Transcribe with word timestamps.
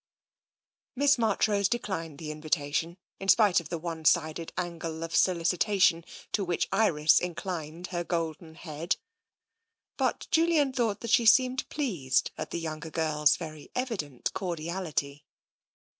Miss 0.95 1.19
Marchrose 1.19 1.69
declined 1.69 2.17
the 2.17 2.31
invitation 2.31 2.97
in 3.19 3.27
spite 3.27 3.59
of 3.59 3.69
the 3.69 3.77
one 3.77 4.03
sided 4.03 4.51
angle 4.57 5.03
of 5.03 5.15
solicitation 5.15 6.03
to 6.31 6.43
which 6.43 6.67
Iris 6.71 7.19
in 7.19 7.35
clined 7.35 7.89
her 7.89 8.03
golden 8.03 8.55
head, 8.55 8.95
but 9.97 10.25
Julian 10.31 10.73
thought 10.73 11.01
that 11.01 11.11
she 11.11 11.27
seemed 11.27 11.69
pleased 11.69 12.31
at 12.35 12.49
the 12.49 12.59
younger 12.59 12.89
girl's 12.89 13.37
very 13.37 13.69
evident 13.75 14.33
cor 14.33 14.55
diality. 14.55 15.21